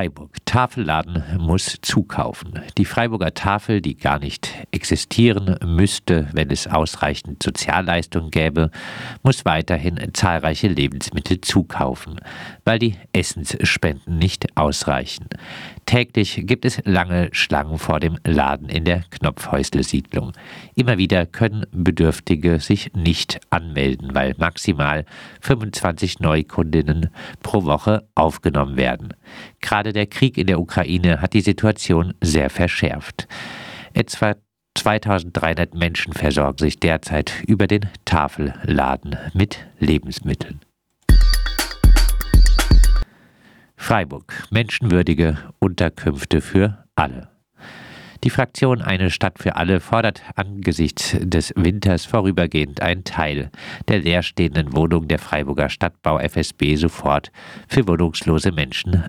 [0.00, 0.30] Freiburg.
[0.50, 2.58] Tafelladen muss zukaufen.
[2.76, 8.72] Die Freiburger Tafel, die gar nicht existieren müsste, wenn es ausreichend Sozialleistungen gäbe,
[9.22, 12.16] muss weiterhin zahlreiche Lebensmittel zukaufen,
[12.64, 15.28] weil die Essensspenden nicht ausreichen.
[15.86, 20.32] Täglich gibt es lange Schlangen vor dem Laden in der Knopfhäusle-Siedlung.
[20.74, 25.04] Immer wieder können Bedürftige sich nicht anmelden, weil maximal
[25.42, 27.10] 25 Neukundinnen
[27.42, 29.14] pro Woche aufgenommen werden.
[29.60, 33.28] Gerade der Krieg in der Ukraine hat die Situation sehr verschärft.
[33.92, 34.36] Etwa
[34.76, 40.60] 2300 Menschen versorgen sich derzeit über den Tafelladen mit Lebensmitteln.
[43.76, 44.44] Freiburg.
[44.50, 47.28] Menschenwürdige Unterkünfte für alle.
[48.22, 53.50] Die Fraktion Eine Stadt für alle fordert angesichts des Winters vorübergehend einen Teil
[53.88, 57.32] der leerstehenden Wohnungen der Freiburger Stadtbau FSB sofort
[57.66, 59.06] für wohnungslose Menschen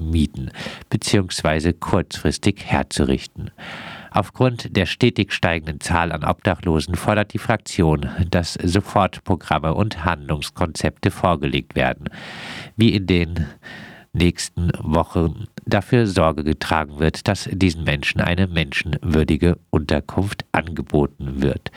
[0.00, 0.50] anzumieten
[0.88, 1.72] bzw.
[1.74, 3.50] kurzfristig herzurichten.
[4.10, 11.76] Aufgrund der stetig steigenden Zahl an Obdachlosen fordert die Fraktion, dass Sofortprogramme und Handlungskonzepte vorgelegt
[11.76, 12.08] werden,
[12.76, 13.46] wie in den
[14.12, 21.70] nächsten Wochen dafür Sorge getragen wird, dass diesen Menschen eine menschenwürdige Unterkunft angeboten wird.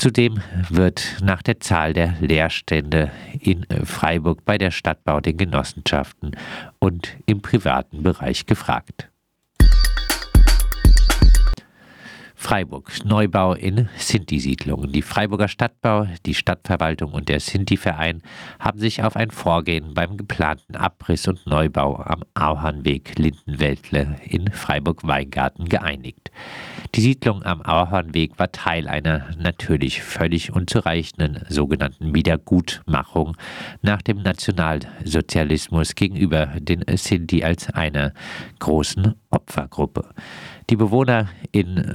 [0.00, 6.38] Zudem wird nach der Zahl der Leerstände in Freiburg bei der Stadtbau, den Genossenschaften
[6.78, 9.10] und im privaten Bereich gefragt.
[12.34, 14.90] Freiburg, Neubau in Sinti-Siedlungen.
[14.90, 18.22] Die Freiburger Stadtbau, die Stadtverwaltung und der Sinti-Verein
[18.58, 25.68] haben sich auf ein Vorgehen beim geplanten Abriss und Neubau am Auhornweg Lindenwäldle in Freiburg-Weingarten
[25.68, 26.30] geeinigt.
[26.96, 33.36] Die Siedlung am Auhornweg war Teil einer natürlich völlig unzureichenden sogenannten Wiedergutmachung
[33.80, 38.12] nach dem Nationalsozialismus gegenüber den Sinti als einer
[38.58, 40.08] großen Opfergruppe.
[40.68, 41.94] Die Bewohner in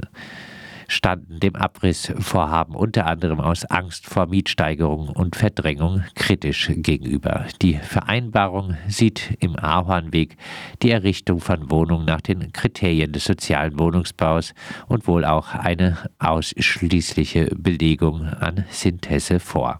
[0.87, 7.45] standen dem Abrissvorhaben unter anderem aus Angst vor Mietsteigerung und Verdrängung kritisch gegenüber.
[7.61, 10.37] Die Vereinbarung sieht im Ahornweg
[10.81, 14.53] die Errichtung von Wohnungen nach den Kriterien des sozialen Wohnungsbaus
[14.87, 19.79] und wohl auch eine ausschließliche Belegung an Synthese vor.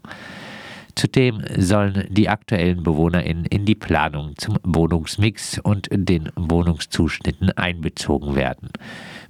[0.96, 8.70] Zudem sollen die aktuellen BewohnerInnen in die Planung zum Wohnungsmix und den Wohnungszuschnitten einbezogen werden.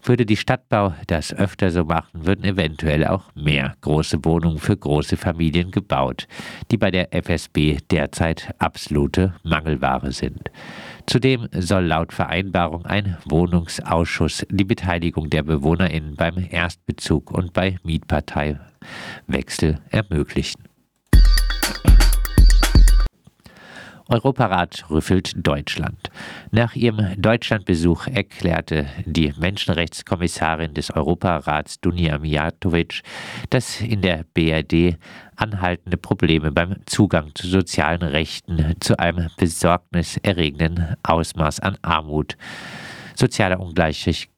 [0.06, 5.16] Würde die Stadtbau das öfter so machen, würden eventuell auch mehr große Wohnungen für große
[5.16, 6.28] Familien gebaut,
[6.70, 10.48] die bei der FSB derzeit absolute Mangelware sind.
[11.06, 19.80] Zudem soll laut Vereinbarung ein Wohnungsausschuss die Beteiligung der BewohnerInnen beim Erstbezug und bei Mietparteiwechsel
[19.90, 20.75] ermöglichen.
[24.08, 26.10] Europarat rüffelt Deutschland.
[26.52, 33.02] Nach ihrem Deutschlandbesuch erklärte die Menschenrechtskommissarin des Europarats Dunja Mijatovic,
[33.50, 34.96] dass in der BRD
[35.34, 42.36] anhaltende Probleme beim Zugang zu sozialen Rechten zu einem besorgniserregenden Ausmaß an Armut,
[43.14, 44.28] sozialer Ungleichheit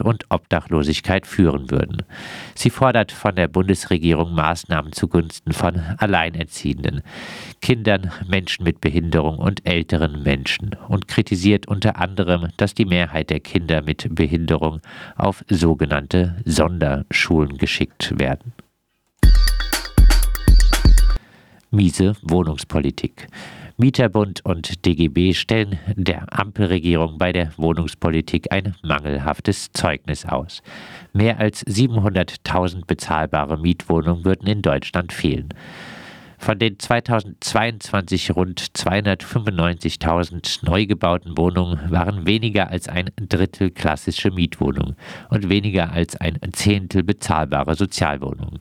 [0.00, 2.02] und Obdachlosigkeit führen würden.
[2.54, 7.02] Sie fordert von der Bundesregierung Maßnahmen zugunsten von Alleinerziehenden,
[7.60, 13.40] Kindern, Menschen mit Behinderung und älteren Menschen und kritisiert unter anderem, dass die Mehrheit der
[13.40, 14.80] Kinder mit Behinderung
[15.16, 18.52] auf sogenannte Sonderschulen geschickt werden.
[21.70, 23.28] Miese Wohnungspolitik.
[23.80, 30.60] Mieterbund und DGB stellen der Ampelregierung bei der Wohnungspolitik ein mangelhaftes Zeugnis aus.
[31.14, 35.54] Mehr als 700.000 bezahlbare Mietwohnungen würden in Deutschland fehlen.
[36.36, 44.96] Von den 2022 rund 295.000 neu gebauten Wohnungen waren weniger als ein Drittel klassische Mietwohnungen
[45.28, 48.60] und weniger als ein Zehntel bezahlbare Sozialwohnungen.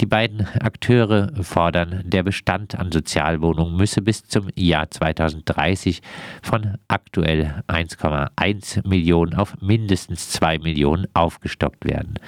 [0.00, 6.00] Die beiden Akteure fordern, der Bestand an Sozialwohnungen müsse bis zum Jahr 2030
[6.42, 12.18] von aktuell 1,1 Millionen auf mindestens 2 Millionen aufgestockt werden.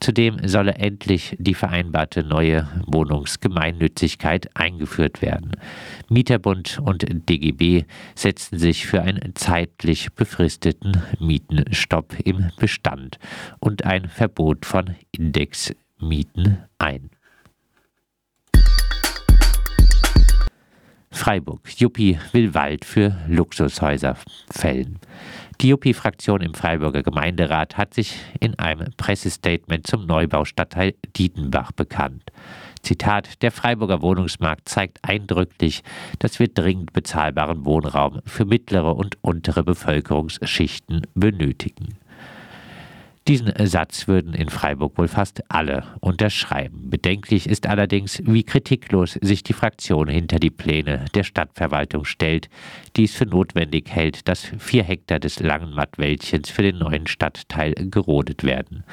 [0.00, 5.52] Zudem solle endlich die vereinbarte neue Wohnungsgemeinnützigkeit eingeführt werden.
[6.08, 7.84] Mieterbund und DGB
[8.14, 13.18] setzten sich für einen zeitlich befristeten Mietenstopp im Bestand
[13.58, 14.96] und ein Verbot von
[16.00, 17.10] Indexmieten ein.
[21.12, 21.60] Freiburg.
[21.76, 24.16] Juppie will Wald für Luxushäuser
[24.50, 24.98] fällen.
[25.60, 32.22] Die Juppie-Fraktion im Freiburger Gemeinderat hat sich in einem Pressestatement zum Neubaustadtteil Dietenbach bekannt.
[32.82, 35.82] Zitat, der Freiburger Wohnungsmarkt zeigt eindrücklich,
[36.20, 41.98] dass wir dringend bezahlbaren Wohnraum für mittlere und untere Bevölkerungsschichten benötigen.
[43.28, 46.88] Diesen Satz würden in Freiburg wohl fast alle unterschreiben.
[46.90, 52.48] Bedenklich ist allerdings, wie kritiklos sich die Fraktion hinter die Pläne der Stadtverwaltung stellt,
[52.96, 57.74] die es für notwendig hält, dass vier Hektar des langen Mattwäldchens für den neuen Stadtteil
[57.74, 58.84] gerodet werden.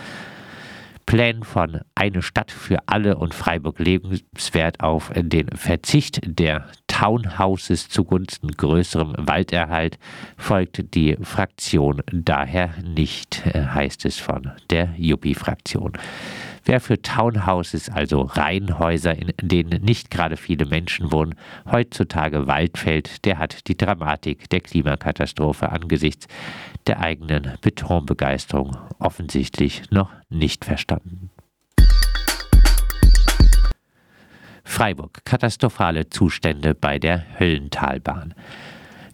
[1.07, 8.53] Plänen von Eine Stadt für alle und Freiburg lebenswert auf den Verzicht der Townhouses zugunsten
[8.53, 9.99] größerem Walderhalt
[10.35, 15.93] folgt die Fraktion daher nicht, äh, heißt es von der Juppie-Fraktion.
[16.65, 21.35] Wer für Townhouses, also Reihenhäuser, in denen nicht gerade viele Menschen wohnen,
[21.71, 26.27] heutzutage Wald fällt, der hat die Dramatik der Klimakatastrophe angesichts
[26.87, 31.29] der eigenen Betonbegeisterung offensichtlich noch nicht verstanden.
[34.67, 35.23] Freiburg.
[35.25, 38.35] Katastrophale Zustände bei der Höllentalbahn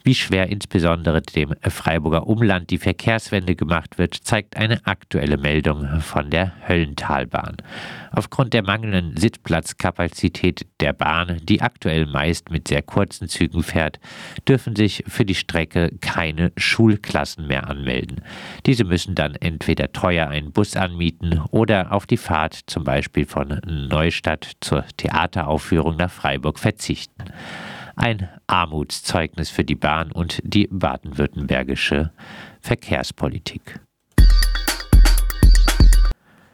[0.03, 6.29] wie schwer insbesondere dem Freiburger Umland die Verkehrswende gemacht wird, zeigt eine aktuelle Meldung von
[6.29, 7.57] der Höllentalbahn.
[8.11, 13.99] Aufgrund der mangelnden Sitzplatzkapazität der Bahn, die aktuell meist mit sehr kurzen Zügen fährt,
[14.47, 18.21] dürfen sich für die Strecke keine Schulklassen mehr anmelden.
[18.65, 23.61] Diese müssen dann entweder teuer einen Bus anmieten oder auf die Fahrt zum Beispiel von
[23.65, 27.23] Neustadt zur Theateraufführung nach Freiburg verzichten
[27.95, 32.11] ein Armutszeugnis für die Bahn und die baden-württembergische
[32.59, 33.79] Verkehrspolitik.